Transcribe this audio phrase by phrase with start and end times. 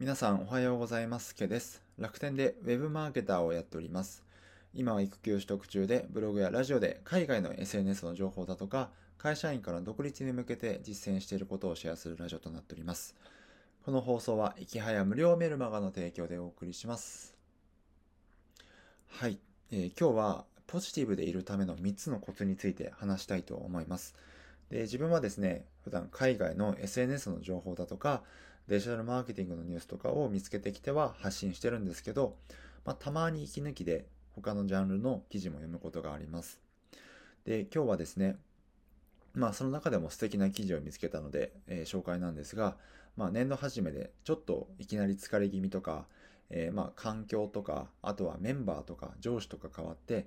[0.00, 1.36] 皆さんおはようございます。
[1.36, 1.80] ケです。
[2.00, 4.24] 楽天でウェブマーケターをやっております。
[4.74, 13.14] 今は育休取得中でブログやラジオで海外の SNS の情報だとか会社員から独立に向けて実践していることをシェアするラジオとなっております。
[13.84, 17.36] この放送は、いきはや無料メルマガの提供でお送りします。
[19.06, 19.38] はい、
[19.70, 24.16] えー、今日はポジティブでいるための3つのコツについて話したいと思います。
[24.70, 28.24] で自分はですね、普段海外の SNS の情報だとか、
[28.68, 32.36] デジタルマーケティングのニュースとかを見つけてきては発信してるんですけど、
[32.84, 36.60] まあ、たまに息抜きで他のジャンルの記事も読むことがあります。
[37.44, 38.36] で、今日はですね、
[39.34, 42.76] まあその中でも素敵な記事を見つけたので、えー、紹介なんですが、
[43.16, 46.06] まあ年度初めでちょっといきなり疲れ気味とか、
[46.50, 50.26] えー、まあ環境とか、あとはメンバーとか上司とか変わって、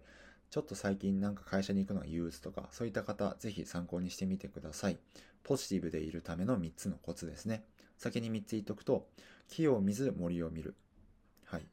[0.49, 4.97] ちょっと最近なんか会社に行くのが憂鬱とか、そういった方、ぜひ参考にしてみてください。
[5.43, 7.63] ポジティブでいるための3つのコツですね。
[7.97, 9.07] 先に3つ言っとくと、
[9.47, 10.75] 木を見ず森を見る。
[11.45, 11.65] はい。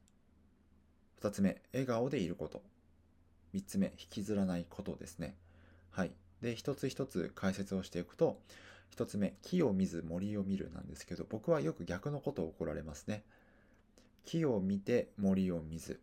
[1.20, 2.62] 2つ目、笑顔でいること。
[3.54, 5.36] 3つ目、引きずらないことですね。
[5.90, 6.12] はい。
[6.40, 8.40] で、一つ一つ解説をしていくと、
[8.96, 13.24] 1つ目、木を見ず森を見るなんですけど、僕はよく逆のことを怒られますね。
[14.24, 15.96] 木を見て森を見ずっ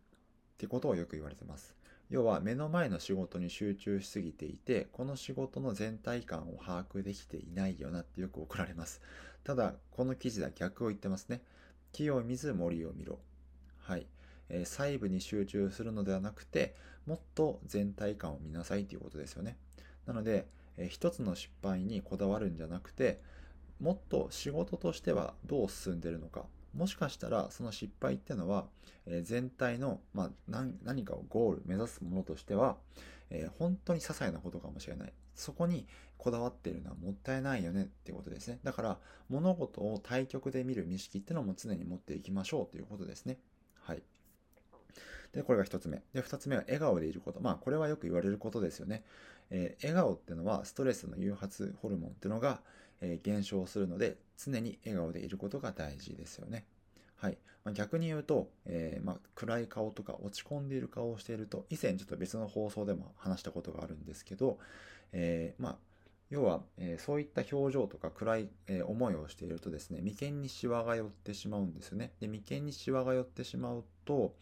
[0.56, 1.74] てことをよく言われてます。
[2.12, 9.00] 要は目の前の仕事に集中しすぎていて、この仕事の全体感を把握できていないよなってよく怒られます。
[9.44, 11.40] ただ、この記事では逆を言ってますね。
[11.90, 13.18] 木を見ず森を見ろ。
[13.78, 14.06] はい。
[14.50, 16.74] えー、細部に集中するのではなくて、
[17.06, 19.56] もっと全体感を見なさいということですよね。
[20.04, 23.22] なので、えー、一つの失敗にこだわるんじゃなくて、
[23.80, 28.66] もっと仕事としてはどう進んでるのか、もしかしたらその失敗っていうのは、
[29.06, 32.76] えー、全体の、まあ、何かをゴール目指すものとしては、
[33.30, 35.12] えー、本当に些細なことかもしれない。
[35.34, 35.86] そこに
[36.18, 38.60] こだわっているのはもったいないよねっていうことですね。
[38.62, 38.98] だから
[39.28, 43.38] 物事を対極で見る意識っていうのも常に持っていきましょうということですね。
[43.80, 44.02] はい。
[45.32, 46.02] で、これが一つ目。
[46.12, 47.40] で、二つ目は笑顔でいること。
[47.40, 49.02] まあ、これはよく言われることですよね。
[49.50, 52.60] えー、笑顔っていうのはストレスの誘発ホルモンっていうのが、
[53.00, 56.64] えー、減少するので、常に笑顔でいることが大事ですよね。
[57.16, 57.38] はい。
[57.64, 64.58] まあ、逆に言うと、えー、まあ、暗い顔とか落ち込んでいる顔をしていると、以前ちょっと別の放送でも話したことがあるんですけど、
[65.12, 65.76] えー、まあ、
[66.30, 72.12] 要は、えー、そういった表情とか暗い、え、思いをしているとですね、眉間にシワが寄ってしまうんですよね。
[72.20, 74.34] で、眉間にシワが寄ってしまうと、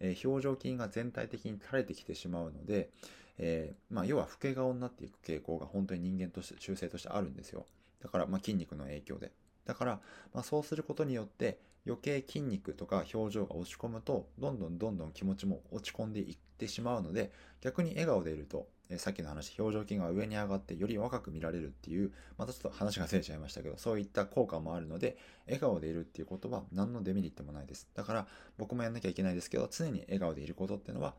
[0.00, 2.90] えー、表情筋が全体的に垂れてきてしまうので、
[3.38, 7.66] えまあ、要は老け顔になっていく傾向が本当に人間として、習性としてあるんですよ。
[8.02, 9.32] だから、まあ、筋肉の影響で。
[9.66, 10.00] だから、
[10.32, 17.30] まあ、そうすることによって余計筋肉とか表情が落ち込むとどんどんどんどん気持ちも落ち込んでいってしまうので
[17.60, 18.68] 逆に笑顔でいると、
[18.98, 25.16] さっきの話表情筋が上に上がってより若く見られるっていうまたちょっと話がずれちゃいましたけどそういった効果もあるので
[25.46, 27.88] 笑顔でいるっていうことは何のデメリットもないです。
[27.94, 28.26] だから
[28.58, 31.14] 僕もやんなきゃいけないですけど常に笑顔でいることっていうのは、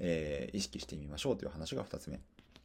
[0.00, 2.20] えー、意識してみましょうという話が2つ目。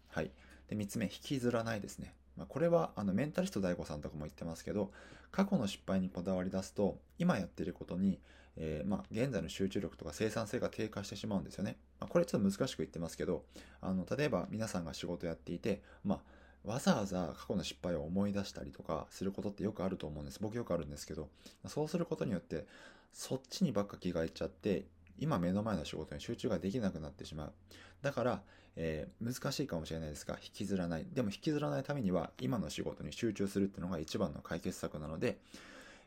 [0.10, 0.32] はい。
[0.70, 2.14] で3つ目引きずらないですね。
[2.38, 4.92] まあ、これはあのメンタリスト DAIGO さんとかも言ってますけど、
[5.32, 8.20] 過去の失敗にこだわり出すと、今やってることに、
[8.58, 11.78] えー、まあ、現在の集中力とか生産性が低下してしまうんですよね。
[12.00, 13.44] まあ、これちょっと難しく言ってますけど、
[13.82, 20.40] あの、例えば皆さんが仕事やっていて、まあ、わざわざ過去の失敗を思い出したりとかすることってよくあると思うんです。
[20.42, 21.30] 僕よくあるんですけど、
[21.68, 22.66] そうすることによって、
[23.14, 24.86] そっちにばっか気がいっちゃって、
[25.20, 27.54] 今目の前の仕事に集中ができなくなってしまう。
[28.02, 28.42] だから、
[28.76, 31.08] えー、難しいかもしれないですが、引きずらない。
[31.12, 35.40] でも引きずらないためには、今の仕事に集中するっていうのが一番の解決策なので、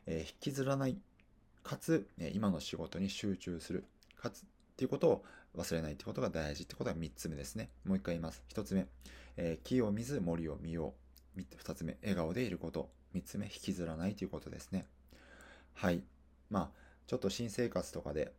[0.05, 0.97] えー、引きずらない。
[1.63, 3.85] かつ、え今の仕事に集中する。
[4.15, 4.43] かつ、っ
[4.77, 7.69] ていうことを忘れないってことが大事ってことが3つ目ですね。
[7.85, 8.43] もう一回言います。
[8.53, 8.87] 1つ目、
[9.37, 10.93] えー、木を見ず森を見よ
[11.37, 11.41] う。
[11.63, 12.89] 2つ目、笑顔でいること。
[13.13, 14.87] 3つ目、引きずらないということですね。
[15.73, 16.03] はい。
[16.49, 16.69] まあ、
[17.07, 18.33] ちょっと新生活とかで、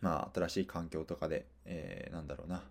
[0.00, 2.62] まあ、新しい環境とかで、えー、なんだろうな。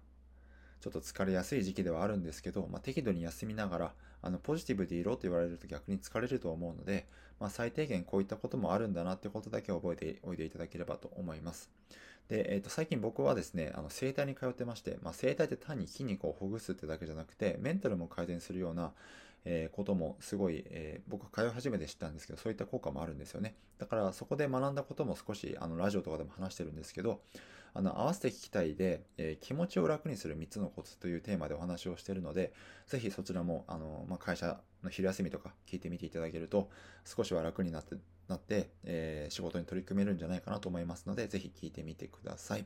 [0.82, 7.08] ちょっと疲れやすい時期ではあるんですけど、まあ、適度に休みながら、あの、ポジティブでいろと言われると逆に疲れると思うので、
[7.40, 11.70] まあ、最低限こういったこともあるんだなってことだけ覚えておいていただければと思います。
[12.30, 18.92] で、えっ、ー、と、最近僕はですね、あの、整体に通ってまして、まあ、整体って単に筋肉をほぐすってだけじゃなくて、メンタルも改善するような、
[19.46, 23.56] えー、こともすごい、えー、僕は通い始めて知ったんですけど、そういった効果もあるんですよね。
[23.78, 27.22] だからそこで学んだことも少しあのラジオとかでも話してるんですけど、
[27.78, 32.52] あの合わせて聞きたいで、えー、気持ちを楽にする3つのコツというテーマでお話をしているので、
[32.88, 36.72] ぜひそちらもあの、まあ、会社の昼休みとか聞いてみていただけると、
[37.06, 37.96] 少しは楽になって
[38.28, 42.66] なって、えー、仕事に取り組めるんじゃないかなと思いますので、ぜひ聞いてみてください。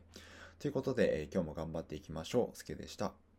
[0.59, 2.55] ということで、えー、今日も頑張っていきましょう。
[2.55, 3.30] すけでした。